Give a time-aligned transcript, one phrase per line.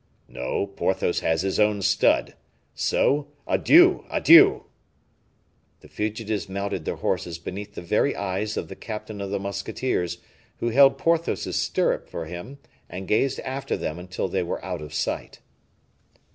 [0.27, 2.33] "No; Porthos has his own stud.
[2.73, 4.03] So adieu!
[4.09, 4.65] adieu!"
[5.81, 10.17] The fugitives mounted their horses beneath the very eyes of the captain of the musketeers,
[10.57, 12.57] who held Porthos's stirrup for him,
[12.89, 15.39] and gazed after them until they were out of sight.